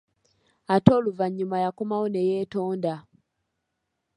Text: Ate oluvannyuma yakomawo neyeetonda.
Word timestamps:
Ate 0.73 0.89
oluvannyuma 0.99 1.57
yakomawo 1.65 2.05
neyeetonda. 2.09 2.93